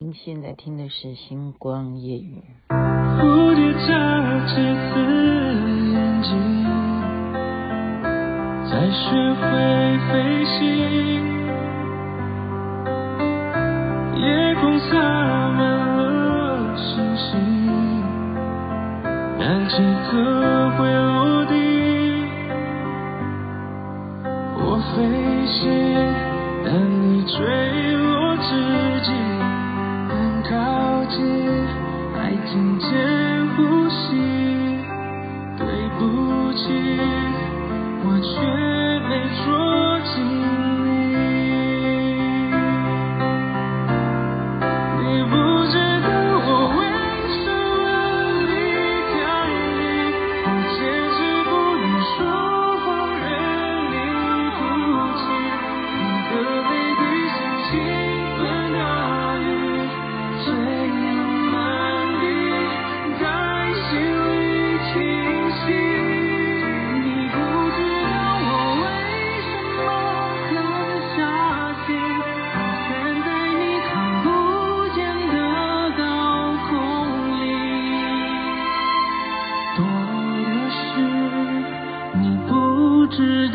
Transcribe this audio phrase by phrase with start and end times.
[0.00, 2.40] 您现在听的是《星光夜语》。
[3.18, 4.94] 蝴蝶眨着几次
[5.90, 6.30] 眼睛，
[8.70, 9.42] 在学会
[10.06, 10.62] 飞行。
[14.22, 17.34] 夜空洒满了星星，
[19.36, 20.14] 但几颗
[20.78, 21.52] 会落地。
[24.62, 24.96] 我飞
[25.44, 25.66] 行，
[26.64, 26.70] 但
[27.02, 27.34] 你坠
[27.96, 28.46] 落之
[29.04, 29.37] 际。
[30.48, 31.18] 靠近，
[32.16, 32.88] 还听见
[33.54, 34.16] 呼吸，
[35.58, 35.66] 对
[35.98, 36.72] 不起，
[38.02, 38.40] 我却
[39.08, 39.10] 没
[39.44, 39.46] 捉
[40.14, 40.77] 紧。
[83.10, 83.50] 知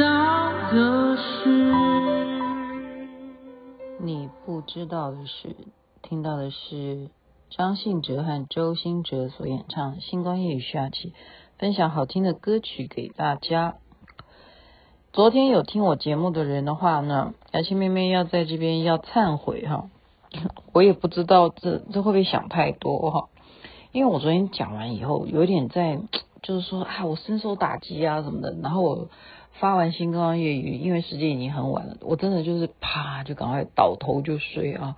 [4.87, 5.55] 道的是，
[6.01, 7.09] 听到的是
[7.49, 11.13] 张信哲和周兴哲所演唱《星光夜雨》下期，
[11.59, 13.75] 分享好听的歌曲给大家。
[15.11, 19.89] 昨天有听我节目的人的话呢，雅琪妹妹要在这边要忏悔哈，
[20.73, 23.29] 我也不知道这这会不会想太多哈，
[23.91, 25.99] 因为我昨天讲完以后，有点在
[26.41, 29.07] 就是说啊，我深受打击啊什么的，然后我。
[29.59, 34.97] 发完星光夜语，因为时间已经很晚了，我真的就是啪就赶快倒头就睡啊。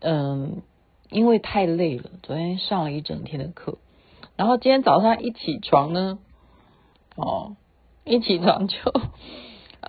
[0.00, 0.62] 嗯，
[1.10, 3.78] 因为太累了，昨天上了一整天的课，
[4.36, 6.18] 然后今天早上一起床呢，
[7.16, 7.56] 哦，
[8.04, 8.76] 一起床就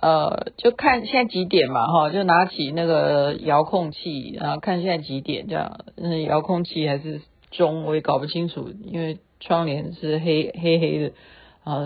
[0.00, 7.20] 呃就看现在几点嘛哈，就拿起那个遥控器，然后看现在几点这样，嗯，遥控器还是
[7.50, 11.12] 钟我也搞不清楚，因为窗帘是黑黑黑的。
[11.64, 11.82] 然后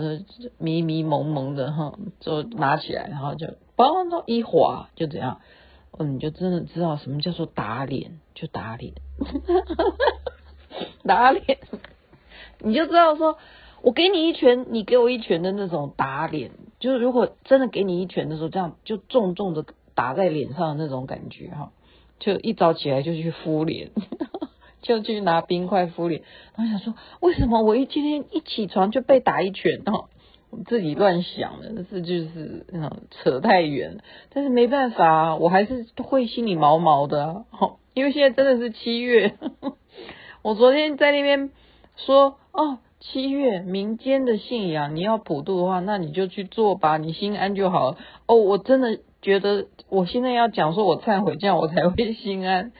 [0.57, 5.39] 迷迷蒙蒙的哈，就拿起来，然后就嘣一滑，就怎样，
[5.97, 8.93] 嗯，你就真的知道什么叫做打脸，就打脸，
[11.05, 11.59] 打脸，
[12.59, 13.37] 你就知道说，
[13.81, 19.63] 我给你一拳，你给我一拳的那种打脸，就是如果真的给你一拳的时候，这样就重重的
[19.93, 21.71] 打在脸上的那种感觉哈，
[22.19, 23.91] 就一早起来就去敷脸。
[24.87, 26.21] 就去拿冰块敷脸，
[26.55, 30.05] 然后想说，为什么我一今天一起床就被打一拳哦？
[30.65, 33.97] 自己乱想的，这就是嗯扯太远，
[34.33, 37.43] 但是没办法，我还是会心里毛毛的，
[37.93, 39.35] 因为现在真的是七月，
[40.41, 41.51] 我昨天在那边
[41.97, 47.97] 说哦，七月民间的信仰，你要普渡的话，那你就去做吧，你心安就好了。
[48.25, 52.71] 哦，我真的觉得我现在要讲说我忏悔，这样我才会心安。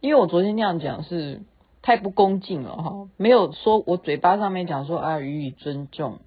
[0.00, 1.42] 因为我昨天那样讲是
[1.82, 6.20] 太不恭敬了哈，没有说我嘴巴上面讲说啊予以尊重，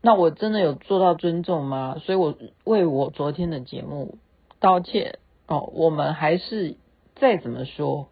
[0.00, 1.96] 那我真的有做到尊重吗？
[2.00, 4.16] 所以我为我昨天的节目
[4.60, 5.70] 道歉哦。
[5.74, 6.76] 我们还是
[7.16, 8.08] 再怎么说，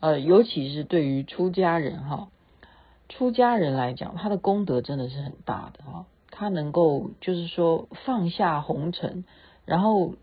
[0.00, 2.28] 呃，尤其是对于出家人哈，
[3.08, 9.24] 出家人来讲，他的功德真的是很大的哈，他能够就是说放下红尘，
[9.64, 10.14] 然后。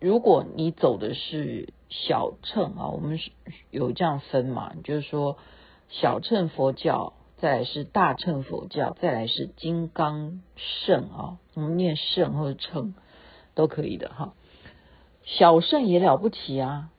[0.00, 1.72] 如果你走的是
[2.06, 3.30] 小乘啊，我们是
[3.70, 5.38] 有这样分嘛，就是说
[5.88, 12.94] 小乘佛教，再来是大乘佛教，再来是金刚圣啊，我们念圣或者乘
[13.54, 14.34] 都可以的哈。
[15.24, 16.90] 小圣也了不起啊，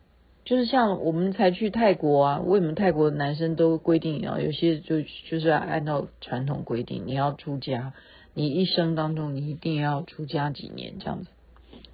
[0.46, 4.40] 就是像我们才去泰国啊，为什么泰国的男生都规定啊？
[4.40, 7.94] 有些就就是要按照传统规定，你要出家，
[8.34, 11.30] 你一生当中你一定要出家几年这样子。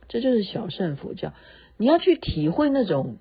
[0.08, 1.34] 这就是小圣佛教，
[1.82, 3.18] 你要去体会那种，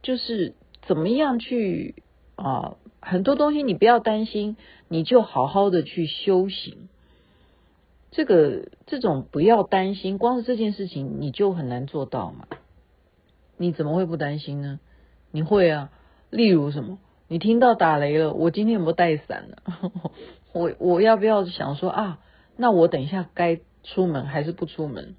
[0.00, 0.54] 就是
[0.86, 2.04] 怎么样去
[2.36, 4.56] 啊，很多东西你不要担心，
[4.86, 6.88] 你就好好的去修行。
[8.12, 12.46] 这个这种不要担心，光是这件事情你就很难做到嘛。
[13.56, 14.78] 你怎么会不担心呢？
[15.32, 15.90] 你会啊，
[16.30, 17.00] 例如什么？
[17.26, 19.90] 你听到打雷了，我今天有没有带伞呢？
[20.54, 22.20] 我我要不要想说啊？
[22.56, 25.16] 那我等一下该出门还是不出门？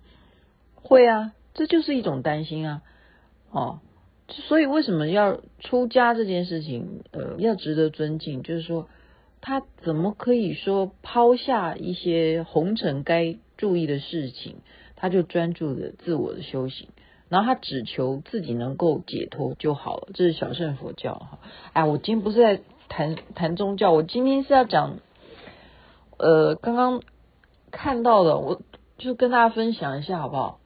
[0.75, 2.81] 会啊，这就是一种担心啊，
[3.49, 3.79] 哦，
[4.27, 8.87] 所以为什么要出家这件事情，呃，要值得尊敬，就是说
[9.39, 14.57] 他怎么可以说抛下一些红尘该注意的事情，
[14.97, 16.89] 他就专注的自我的修行，
[17.29, 21.39] 然后他只求自己能够解脱就好了，这是小乘佛教哈。
[21.71, 22.59] 哎，我今天不是在
[22.89, 24.97] 谈谈宗教，我今天是要讲，
[26.17, 27.01] 呃，刚刚
[27.71, 28.61] 看到的，我
[28.97, 30.59] 就跟大家分享一下好不好？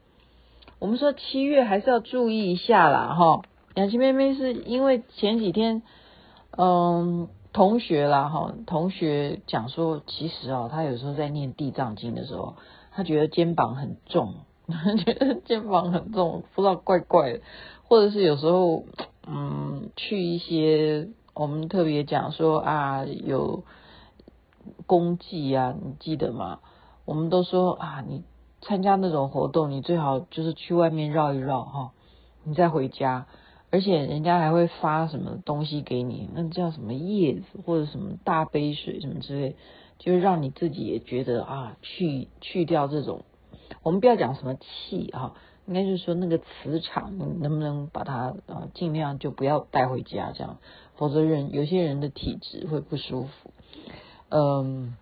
[0.79, 3.41] 我们说七月还是要注意一下啦哈。
[3.75, 5.83] 雅琪妹妹是因为前几天，
[6.57, 12.55] 嗯，同学啦哈，同学讲说，其实啊，他有时候在念地藏经的时候，
[12.91, 14.35] 他觉得肩膀很重。
[15.03, 17.41] 觉得肩膀很重，不知道怪怪的，
[17.87, 18.85] 或者是有时候，
[19.27, 23.63] 嗯，去一些我们特别讲说啊，有
[24.85, 26.59] 功绩啊，你记得吗？
[27.05, 28.23] 我们都说啊，你
[28.61, 31.91] 参加那种活动，你最好就是去外面绕一绕哈，
[32.43, 33.25] 你再回家，
[33.71, 39.55] 而且人家还会发什么东西给你，那叫什么叶子或者什么大杯水什么之类，
[39.97, 43.23] 就是让你自己也觉得啊，去去掉这种。
[43.83, 45.35] 我们不要讲什么气哈，
[45.65, 50.57] 应该就是说那个磁场，你能不能把它啊尽量就不要带回家，这样，
[50.97, 53.53] 否则人有些人的体质会不舒服。
[54.29, 54.95] 嗯，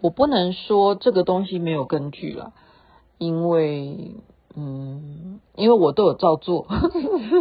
[0.00, 2.52] 我不能说这个东西没有根据了，
[3.18, 4.14] 因为
[4.56, 6.66] 嗯，因为我都有照做，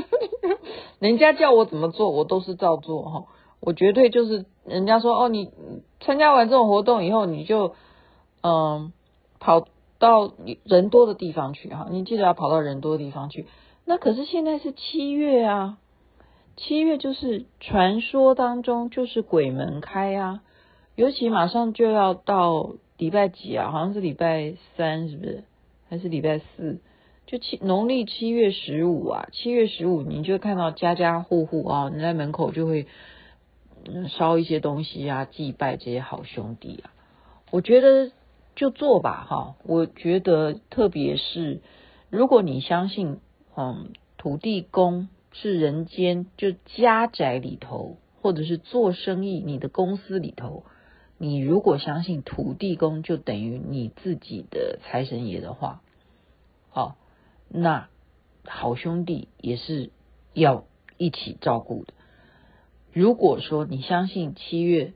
[1.00, 3.24] 人家叫我怎么做，我都是照做哈。
[3.60, 5.52] 我绝对就是人家说哦，你
[6.00, 7.74] 参加完这种活动以后，你就
[8.42, 8.92] 嗯
[9.40, 9.68] 跑。
[10.00, 10.32] 到
[10.64, 13.48] 人多的地方去哈，你记得要跑到人多的地方去。
[13.84, 15.80] 那可是现在是七月啊，
[16.56, 20.42] 七月就是传说当中就是鬼门开啊，
[20.98, 23.72] 尤其马上就要到礼拜几啊？
[23.72, 25.44] 好像是礼拜三，是不是？
[25.88, 26.80] 还是礼拜四？
[27.26, 32.88] 就七农历七月十五啊，七月十五你就看到家家户户啊，你在门口就会
[34.10, 36.92] 烧一些东西啊，祭拜这些好兄弟啊。
[37.52, 38.12] 我觉得。
[38.60, 39.56] 就做吧，哈！
[39.66, 41.62] 我觉得，特别是
[42.10, 43.20] 如果你相信，
[43.56, 50.64] 嗯，土地公是人间就家宅里头，或者是做生意你的公司里头，
[51.18, 55.82] 你如果相信土地公就等于你自己的财神爷的话，
[56.70, 56.98] 好，
[57.50, 57.90] 那
[58.46, 59.92] 好兄弟也是
[60.34, 60.66] 要
[60.98, 61.94] 一起照顾的。
[62.94, 64.94] 如果说你相信七月。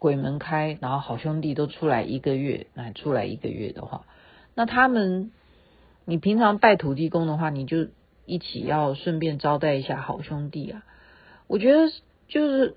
[0.00, 4.04] 鬼门开，然后好兄弟都出来一个月，那出来一个月的话，
[4.54, 5.32] 那他们，
[6.04, 7.86] 你平常拜土地公的话，你就
[8.26, 10.84] 一起要顺便招待一下好兄弟啊。
[11.46, 11.90] 我觉得
[12.28, 12.76] 就是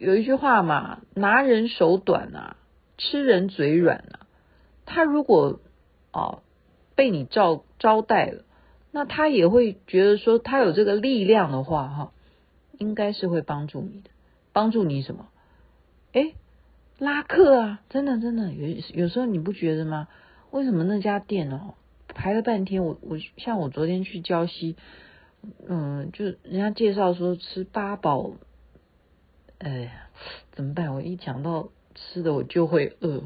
[0.00, 2.56] 有一句话嘛，拿人手短啊，
[2.96, 4.26] 吃人嘴软啊。
[4.86, 5.60] 他如果
[6.10, 6.42] 哦
[6.94, 8.44] 被你招招待了，
[8.90, 12.12] 那他也会觉得说他有这个力量的话，哈，
[12.78, 14.08] 应该是会帮助你的，
[14.54, 15.28] 帮助你什么？
[16.12, 16.34] 诶。
[16.98, 20.08] 拉客啊，真的真的有有时候你不觉得吗？
[20.50, 21.74] 为什么那家店哦
[22.08, 22.84] 排了半天？
[22.84, 24.76] 我我像我昨天去郊西，
[25.66, 28.32] 嗯，就人家介绍说吃八宝，
[29.60, 30.08] 哎呀，
[30.52, 30.94] 怎么办？
[30.94, 33.22] 我一讲到吃的我就会饿，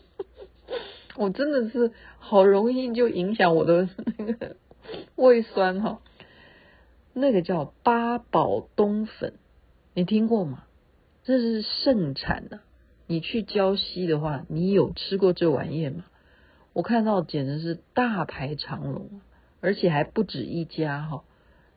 [1.16, 3.88] 我真的是好容易就影响我的
[4.18, 4.56] 那个
[5.16, 6.02] 胃酸哈。
[7.14, 9.32] 那个叫八宝冬粉，
[9.94, 10.64] 你听过吗？
[11.24, 12.60] 这是盛产的，
[13.06, 16.04] 你去礁溪的话，你有吃过这玩意吗？
[16.74, 19.22] 我看到简直是大排长龙，
[19.62, 21.24] 而且还不止一家哈。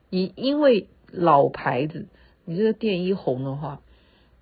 [0.10, 2.08] 你因为老牌子，
[2.46, 3.82] 你这个店一红的话，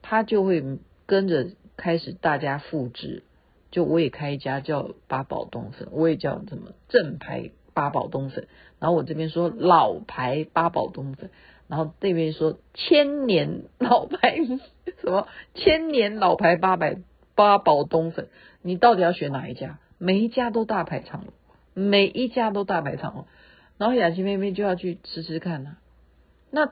[0.02, 0.64] 它就会
[1.06, 3.24] 跟着开始大家复制。
[3.72, 8.48] 就我也开一家叫八宝冬粉，我也叫什么正牌八宝冬粉，
[8.80, 11.32] 然后我这边说老牌八宝冬粉。
[11.66, 14.38] 然后那边说千年老牌
[15.02, 16.98] 什么千年老牌八百
[17.34, 18.28] 八宝冬粉，
[18.62, 19.80] 你到底要选哪一家？
[19.98, 21.34] 每一家都大排长龙，
[21.74, 23.26] 每一家都大排长龙。
[23.80, 25.78] 然后雅琪妹妹就要去吃吃看啊。
[26.52, 26.72] 那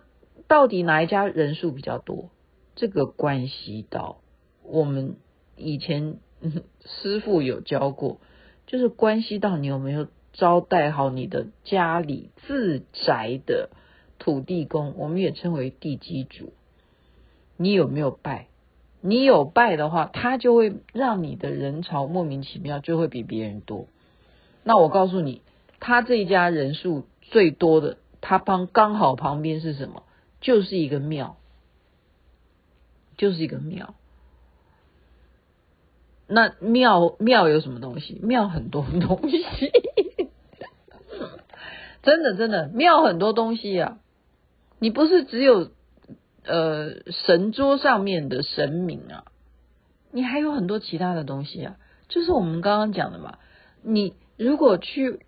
[0.52, 2.30] 到底哪一家人数比较多？
[2.76, 4.18] 这个关系到
[4.64, 5.16] 我们
[5.56, 6.18] 以前
[6.84, 8.20] 师傅有教过，
[8.68, 13.70] 就是关系到你有没有招待好你的家里自宅的。
[14.20, 16.52] 土地公，我们也称为地基主。
[17.56, 18.48] 你有没有拜？
[19.00, 23.88] 你有拜的话，他就会让你的人潮莫名其妙就会比别人多。
[24.66, 25.44] 那我告诉你，
[25.80, 30.04] 他这一家人数最多的，他旁刚好旁边是什么？
[30.42, 31.38] 就是一个庙，
[33.16, 33.96] 就是一个庙。
[36.28, 38.20] 那庙庙有什么东西？
[38.24, 39.72] 庙很多东西，
[42.04, 44.00] 真的真的庙很多东西啊。
[44.80, 45.70] 你不是只有
[46.44, 49.26] 呃神桌上面的神明啊，
[50.12, 51.78] 你还有很多其他的东西啊。
[52.08, 53.38] 就是我们刚刚讲的嘛，
[53.84, 55.26] 你如果去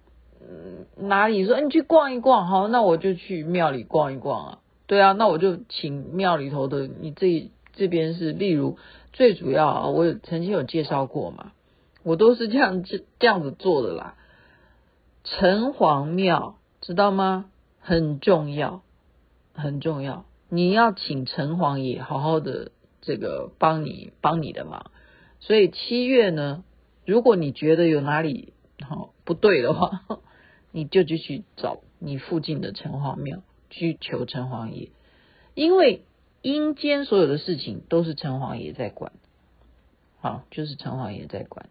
[0.97, 4.59] 哪里说，你去逛一逛，好，那我就去庙里逛一逛啊。
[4.93, 8.77] 对啊，那我就请庙里头的，你这这边是，例如
[9.11, 11.51] 最主要啊，我曾经有介绍过嘛，
[12.03, 14.15] 我都是这样这这样子做的啦。
[15.23, 17.49] 城隍庙知道吗？
[17.79, 18.83] 很重要，
[19.55, 20.25] 很重要。
[20.47, 22.71] 你要请城隍爷好好的
[23.01, 24.91] 这个帮你帮你的忙。
[25.39, 26.63] 所以七月呢，
[27.03, 28.53] 如果你觉得有哪里
[28.87, 30.03] 好不对的话，
[30.71, 33.39] 你就继续找你附近的城隍庙
[33.73, 34.89] 去求城隍爷，
[35.55, 36.03] 因为
[36.41, 39.11] 阴间所有的事情都是城隍爷在管，
[40.21, 41.67] 好，就是城隍爷在管。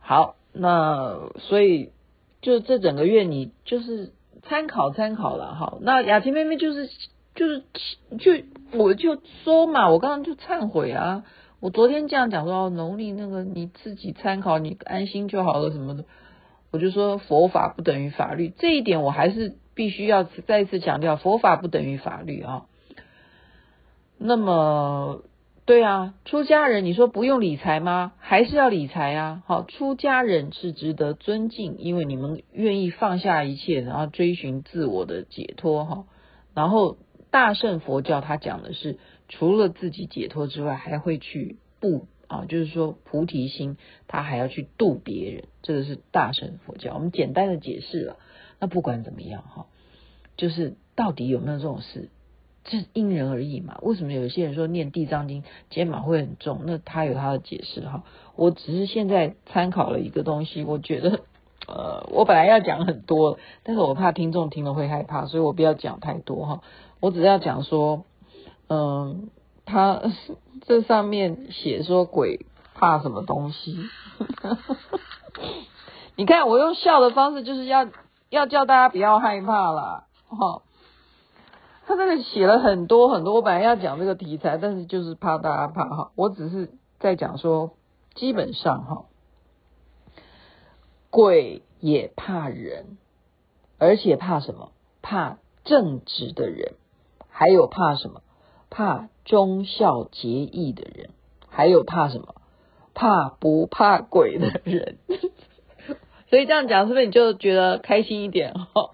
[0.00, 1.92] 好，那所以
[2.42, 6.90] 就这整个月你就是参考参考了，好，那雅琪妹妹就是
[7.34, 7.62] 就是
[8.18, 8.32] 就
[8.72, 11.24] 我就说嘛，我刚刚就忏悔啊。
[11.60, 16.06] 我昨天这样讲说哦，农历那个你自己参考，你安心就好了什么的。
[16.70, 22.66] 我就说佛法不等于法律，这一点我还是必须要再次强调，佛法不等于法律啊。
[24.18, 25.22] 那么，
[25.64, 28.12] 对啊，出家人你说不用理财吗？
[28.18, 29.42] 还是要理财啊。
[29.46, 36.04] 好，出家人是值得尊敬，因为你们愿意放下一切，然后追寻自我的解脱哈。
[36.52, 36.98] 然后
[37.30, 38.98] 大乘佛教他讲的是。
[39.32, 46.94] 除了自己解脱之外，还会去度啊，就是说菩提心，他还要去度别人，这个是大乘佛教。
[46.94, 48.16] 我们简单的解释了。
[48.58, 49.66] 那不管怎么样哈，
[50.40, 52.08] 就是到底有没有这种事，
[52.64, 53.78] 这因人而异嘛。
[53.82, 56.62] 为什么有些人说念地藏经肩膀会很重？
[56.64, 58.02] 那他有他的解释哈。
[58.34, 61.20] 我只是现在参考了一个东西，我觉得
[61.68, 66.62] 呃，我本来要讲很多，但是我怕听众听了会害怕，所以我不要讲太多哈。
[67.00, 68.04] 我只要讲说。
[68.72, 69.30] 嗯，
[69.66, 70.00] 他
[70.64, 73.76] 这上面写说鬼怕什么东西？
[76.14, 77.88] 你看我用笑的方式，就是要
[78.28, 80.04] 要叫大家不要害怕啦。
[80.30, 80.62] 哈。
[81.86, 86.12] 他这里写了很多很多，我本来要讲这个题材，但是就是怕大家怕哈。
[86.14, 86.70] 我只是
[87.00, 87.72] 在讲说，
[88.14, 89.04] 基本上哈，
[91.10, 92.96] 鬼也怕人，
[93.78, 94.70] 而且怕什么？
[95.02, 96.74] 怕正直的人，
[97.28, 98.22] 还有怕什么？
[98.70, 101.10] 怕忠孝节义的人，
[101.48, 102.36] 还有怕什么？
[102.94, 104.98] 怕不怕鬼的人。
[106.28, 108.54] 所以这样讲，是不是你就觉得开心一点？
[108.54, 108.90] 哈，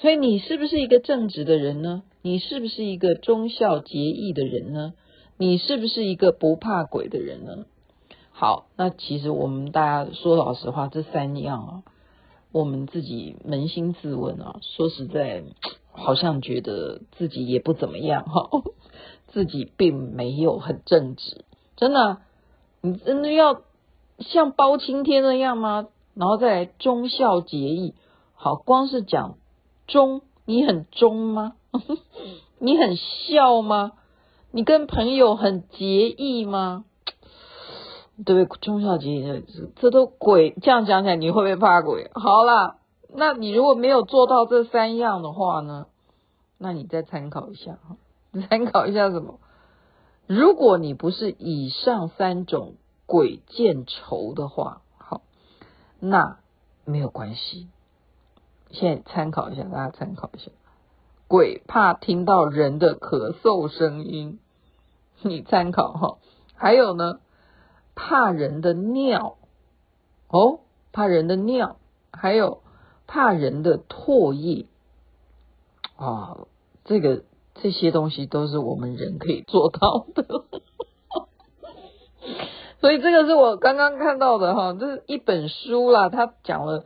[0.00, 2.02] 所以你是不是一个正直的人呢？
[2.22, 4.94] 你是不是一个忠孝节义的人呢？
[5.36, 7.66] 你是不是一个不怕鬼的人呢？
[8.30, 11.82] 好，那其实我们大家说老实话，这三样啊，
[12.52, 15.44] 我们自己扪心自问啊，说实在。
[15.92, 18.48] 好像觉得自己也不怎么样哈，
[19.26, 21.44] 自己并没有很正直，
[21.76, 22.18] 真的，
[22.80, 23.62] 你真的要
[24.20, 25.88] 像包青天那样吗？
[26.14, 27.94] 然后再来忠孝节义，
[28.34, 29.36] 好，光是讲
[29.90, 31.54] 忠，你很忠吗？
[32.58, 33.92] 你很孝吗？
[34.52, 36.84] 你跟朋友很结义吗？
[38.24, 38.58] 对不对？
[38.60, 39.44] 忠孝节义，
[39.76, 42.10] 这都鬼，这样讲起来你会不会怕鬼？
[42.14, 42.76] 好啦。
[43.12, 45.86] 那你如果没有做到这三样的话呢？
[46.58, 47.96] 那你再参考一下哈，
[48.48, 49.40] 参考一下什么？
[50.26, 52.74] 如果你不是以上三种
[53.06, 55.22] 鬼见愁的话，好，
[55.98, 56.38] 那
[56.84, 57.66] 没有关系。
[58.70, 60.50] 现在参考一下，大家参考一下。
[61.28, 64.38] 鬼怕听到人的咳嗽声音，
[65.22, 66.18] 你参考哈。
[66.54, 67.20] 还有呢，
[67.94, 69.36] 怕人的尿，
[70.28, 70.60] 哦，
[70.92, 71.76] 怕人的尿，
[72.12, 72.62] 还有。
[73.12, 74.66] 怕人的唾液
[75.96, 76.46] 啊，
[76.84, 77.24] 这个
[77.54, 80.44] 这些东西都是我们人可以做到的，
[82.80, 86.84] 所以这个是我刚刚看到的哈，这是一本书啦，他讲了，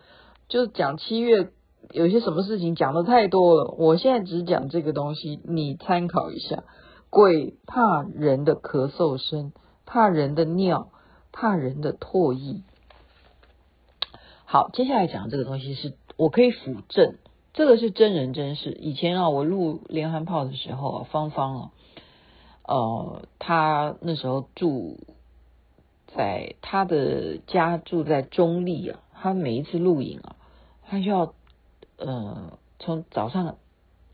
[0.48, 1.52] 就是讲七月
[1.94, 6.64] 有些什么事情讲的太多了，我现在只讲这个东西，你参考一下。
[7.08, 9.52] 鬼怕人的咳嗽声，
[9.86, 10.88] 怕人的尿，
[11.30, 12.62] 怕人的唾液。
[14.44, 15.94] 好，接下来讲这个东西是。
[16.16, 17.14] 我可以辅证，
[17.52, 18.72] 这个是真人真事。
[18.72, 21.70] 以前啊，我录连环炮的时候啊，芳芳啊，
[22.66, 24.98] 呃，他那时候住
[26.08, 28.98] 在他的家，住在中立啊。
[29.12, 30.34] 他每一次录影啊，
[30.88, 31.32] 他就要
[31.96, 33.56] 呃从早上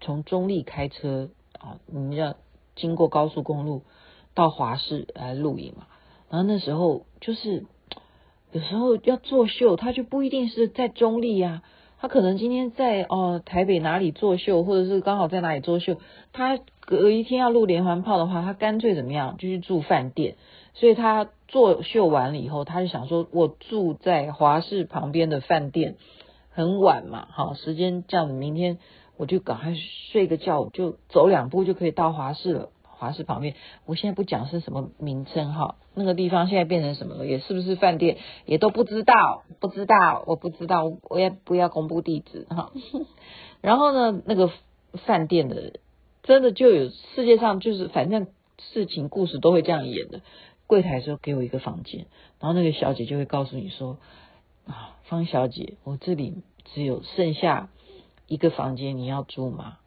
[0.01, 2.37] 从中立开车啊，你要
[2.77, 3.83] 经过高速公路
[4.35, 5.87] 到华氏来露营嘛。
[6.29, 7.67] 然后那时候就是
[8.53, 11.63] 有时候要作秀，他就不一定是在中立呀。
[11.99, 15.99] 他可能今天在哦台北哪里作秀，或者是刚好在哪里作秀。
[16.33, 20.37] 他隔一天要录连环炮的话，他干脆怎么样就去住饭店。
[20.73, 25.97] 所以他作秀完了以后，他就想说，我住在华氏旁边的饭店
[26.51, 28.79] 很晚嘛，好，时间这样子，明天
[29.17, 29.75] 我就赶快
[30.13, 32.69] 睡个觉，就走两步就可以到华氏了。
[32.83, 33.55] 华氏旁边，
[33.87, 37.25] 我现在不讲是什么名称哈，那个地方现在变成什么了？
[37.25, 38.19] 也是不是饭店？
[38.45, 42.71] 也都不知道，不知道，我不知道，我也不要公布地址哈。
[43.63, 44.51] 然后呢，那个
[45.07, 45.81] 饭店的
[46.23, 48.27] 真的就有世界上就是反正
[48.59, 50.21] 事情故事都会这样演的。
[50.67, 52.05] 柜台说给我一个房间，
[52.39, 53.97] 然后那个小姐就会告诉你说
[55.05, 57.69] 方小姐，我这里只有剩下
[58.27, 59.79] 一个房间，你要住吗？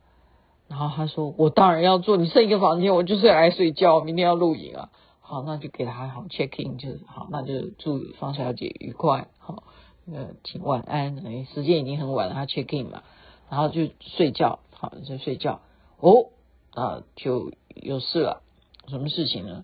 [0.68, 4.90] 然后他说：“我当然要住，你剩一个房间，我就是来睡觉，明天要录影啊。”
[5.26, 9.28] 好，那就给他好 check in，就好，那就祝方小姐愉快。
[9.40, 9.64] 好，
[10.12, 11.26] 呃，请晚安。
[11.26, 13.04] 哎，时间已经很晚了，他 check in 嘛，
[13.50, 15.62] 然后就睡觉，好，就睡觉。
[16.00, 16.28] 哦，
[16.74, 18.42] 啊，就有事了，
[18.88, 19.64] 什么事情呢？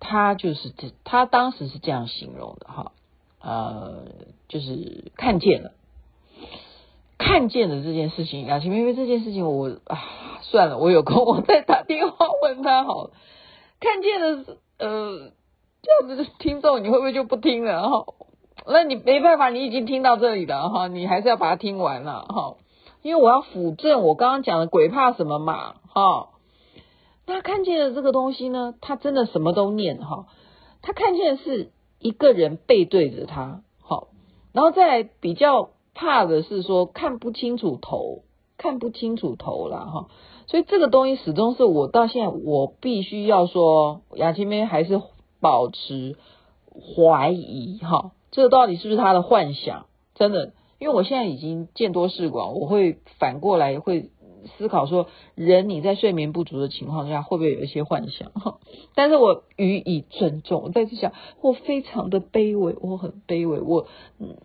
[0.00, 2.92] 他就是这，他当时是这样形容的哈，
[3.40, 4.04] 呃，
[4.48, 5.72] 就是看见了。
[7.18, 9.98] 看见了这件事情，雅琪妹妹这件事情我，啊
[10.42, 13.10] 算了，我有空我再打电话问他好了。
[13.80, 15.32] 看见的呃
[15.82, 18.06] 这样子的听众，你会不会就不听了哈？
[18.66, 22.56] 那你没办法，你已经听到这里了哈，你还是要把它听完了哈，
[23.02, 26.28] 因为我要辅证我刚刚讲的鬼怕什么嘛哈。
[27.26, 30.26] 那看见的这个东西呢，他真的什么都念哈，
[30.82, 34.08] 他看见的是一个人背对着他，好，
[34.52, 35.70] 然后再来比较。
[36.00, 38.22] 怕的是说看不清楚头，
[38.56, 40.06] 看不清楚头了哈，
[40.46, 45.02] 所以这个东西始终是我到现在我必须要说，雅琪妹还是
[45.40, 46.14] 保持
[46.70, 49.86] 怀疑哈，这个到底是不是他的幻想？
[50.14, 54.12] 真的，因为我现在已经见多识广，我会反过来会。
[54.56, 58.32] 思考说，人你在睡眠不足的情况下，会不会有一些幻想？
[58.94, 60.62] 但是我予以尊重。
[60.64, 63.86] 我在这想，我非常的卑微，我很卑微，我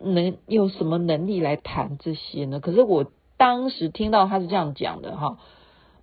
[0.00, 2.60] 能有什么能力来谈这些呢？
[2.60, 5.38] 可是我当时听到他是这样讲的哈，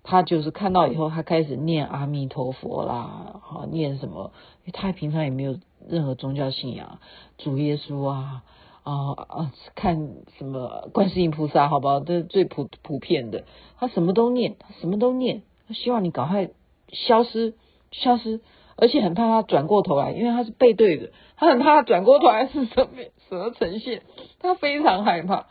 [0.02, 4.32] 他就是看到以后，他开始念阿弥陀佛啦，哈，念什么？
[4.72, 6.98] 他平常也没有任何宗教信仰，
[7.38, 8.42] 主耶稣啊。
[8.84, 9.52] 啊啊！
[9.76, 12.00] 看什么观世音菩萨，好不好？
[12.00, 13.44] 这是最普普遍的。
[13.78, 15.42] 他什么都念，他什么都念。
[15.68, 16.50] 他希望你赶快
[16.88, 17.54] 消失，
[17.92, 18.40] 消失，
[18.76, 22.88] 而且很怕他转过头来，因为他是背对的，他很怕他转过头来是什么
[23.28, 24.02] 什么呈现，
[24.40, 25.46] 他非常害怕，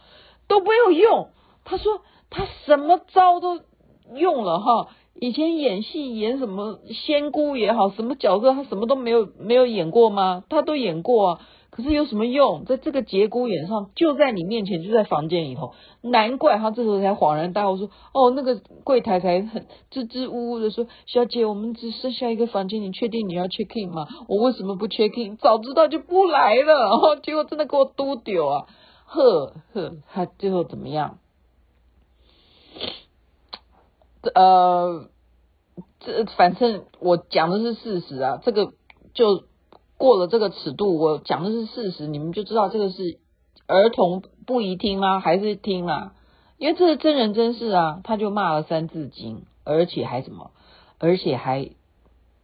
[0.49, 1.29] 都没有用。
[1.63, 3.61] 他说他什么招都
[4.13, 10.43] 用了哈，以前演戏演什么仙姑也好，什么角色他什么都没有没有演过吗？
[10.49, 11.41] 他都演过啊。
[11.71, 12.65] 可是有什么用？
[12.65, 15.73] 在这个节骨眼上，就在你面前，就在房间里头。
[16.01, 24.05] 难怪他这时候才恍然大悟，说：“哦，那个柜台才很支支吾吾的说，小姐，我们只剩下一个房间，你确定你要 check in 吗？
[24.27, 25.37] 我为什么不 check in？
[25.37, 26.89] 早知道就不来了。
[26.99, 28.67] 哦”结果真的给我嘟丢啊！
[29.05, 31.19] 呵呵，他最后怎么样？
[34.35, 35.07] 呃，
[36.01, 38.73] 这反正我讲的是事实啊，这个
[39.13, 39.45] 就。
[40.01, 43.19] 过了这个尺度，我讲的是事实，你们就知道这个是
[43.67, 46.15] 儿童不宜听吗，还是听啊？
[46.57, 50.49] 因为这是真人真事啊，他就骂了三字经，而且还什么？
[50.97, 51.69] 而且还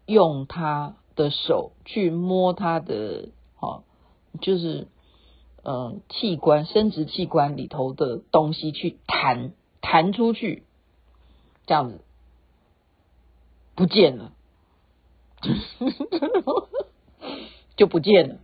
[0.06, 3.82] 用他的手去摸他的，哦，
[4.40, 4.88] 就是
[5.64, 10.62] 呃器官，生殖器官里头的东西去弹弹出去，
[11.66, 12.02] 这样子
[13.74, 14.32] 不见了。
[17.78, 18.36] 就不见了，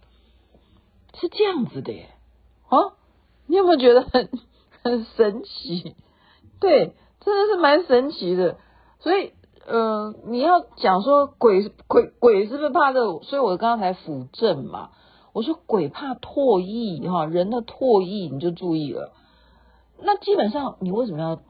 [1.20, 2.10] 是这样子的耶，
[2.70, 2.94] 啊，
[3.48, 4.30] 你有没有觉得很
[4.84, 5.96] 很神奇？
[6.60, 8.58] 对，真的是蛮神奇的。
[9.00, 9.34] 所以，
[9.66, 13.20] 呃，你要讲说鬼鬼鬼是不是怕这？
[13.24, 14.92] 所以我刚才辅证嘛，
[15.34, 19.12] 我说鬼怕唾液哈，人的唾液你就注意了。
[20.00, 21.42] 那基本上你为什么要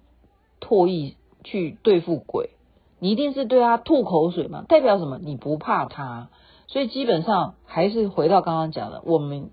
[0.62, 2.52] 唾液去对付鬼？
[3.00, 4.64] 你一定是对他吐口水嘛？
[4.68, 5.18] 代表什么？
[5.18, 6.30] 你不怕他。
[6.74, 9.52] 所以基本上还是回到刚刚讲的，我们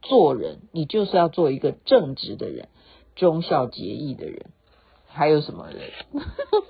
[0.00, 2.68] 做人，你就是要做一个正直的人，
[3.16, 4.46] 忠孝节义的人。
[5.08, 5.90] 还有什么人？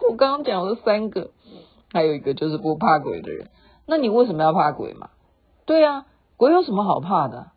[0.08, 1.32] 我刚刚讲了三个，
[1.92, 3.50] 还有一个就是不怕鬼的人。
[3.84, 5.10] 那你为什么要怕鬼嘛？
[5.66, 6.06] 对啊，
[6.38, 7.50] 鬼有什么好怕的？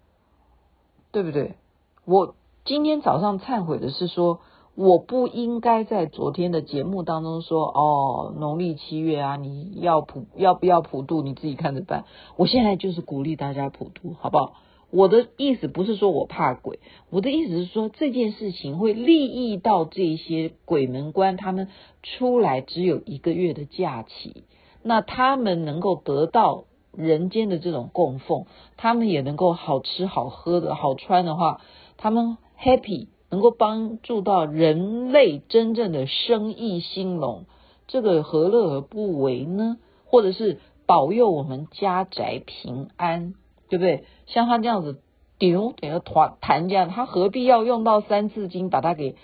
[1.13, 1.55] 对不对？
[2.03, 4.41] 我今天早上忏悔的是说。
[4.75, 12.03] 我不应该在昨天的节目当中说哦，农历七月啊，你要普要不要普渡，你自己看着办。
[12.35, 14.53] 我现在就是鼓励大家普渡，好不好？
[14.91, 21.69] 我的意思不是说我怕鬼，我的意思是说这件事情会利益到这些鬼门关，他们
[22.03, 24.43] 出来只有一个月的假期，
[24.83, 31.61] 那他们能够得到人间的这种供奉，他们也能够好吃好喝的好穿的话，
[31.95, 33.07] 他们 happy。
[33.35, 37.43] 能够帮助到人类真正的生意兴隆，
[37.85, 39.77] 这个何乐而不为呢？
[40.05, 43.33] 或者是保佑我们家宅平安，
[43.67, 44.05] 对不对？
[44.25, 45.01] 像他这样子
[45.37, 49.17] 丢等于团谈这样，他何必要用到三字经把他给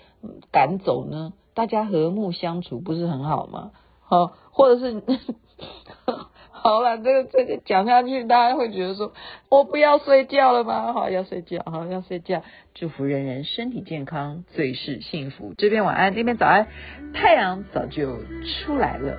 [0.50, 1.32] 赶走呢？
[1.54, 3.70] 大家和睦相处不是很好吗？
[4.02, 5.02] 好，或者是。
[6.62, 9.12] 好了，这个这个讲下去，大家会觉得说，
[9.48, 10.92] 我不要睡觉了吗？
[10.92, 12.42] 好，要睡觉，好，要睡觉。
[12.72, 15.54] 祝福人人身体健康，最是幸福。
[15.58, 16.68] 这边晚安，那边早安，
[17.12, 18.16] 太阳早就
[18.64, 19.16] 出来了。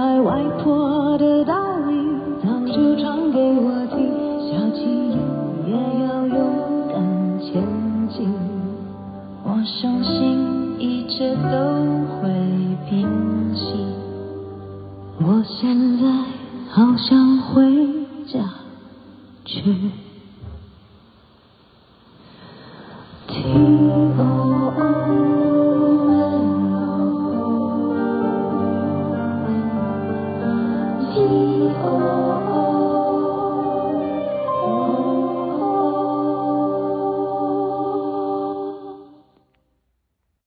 [0.00, 1.52] 在外婆的道
[1.86, 1.92] 理，
[2.42, 4.08] 早就唱给我听。
[4.48, 4.80] 小企
[5.12, 5.74] 鹅也
[6.06, 6.38] 要勇
[6.88, 7.62] 敢前
[8.08, 8.32] 进，
[9.44, 11.50] 我相信一切都
[12.16, 12.32] 会
[12.88, 13.84] 平息。
[15.18, 16.08] 我现在
[16.70, 17.69] 好想回。